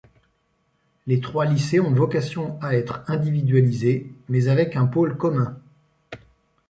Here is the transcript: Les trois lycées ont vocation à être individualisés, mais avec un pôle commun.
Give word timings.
Les 1.05 1.19
trois 1.21 1.45
lycées 1.45 1.79
ont 1.79 1.93
vocation 1.93 2.57
à 2.59 2.75
être 2.75 3.03
individualisés, 3.07 4.11
mais 4.29 4.47
avec 4.47 4.75
un 4.75 4.87
pôle 4.87 5.15
commun. 5.15 5.59